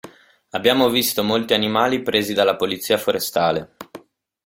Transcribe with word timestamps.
Abbiamo 0.49 0.89
visto 0.89 1.21
molti 1.23 1.53
animali 1.53 2.01
presi 2.01 2.33
dalla 2.33 2.55
Polizia 2.55 2.97
Forestale. 2.97 3.75